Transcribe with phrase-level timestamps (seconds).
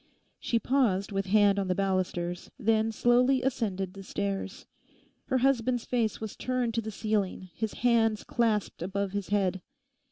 [0.39, 4.65] She paused with hand on the balusters, then slowly ascended the stairs.
[5.25, 9.61] Her husband's face was turned to the ceiling, his hands clasped above his head.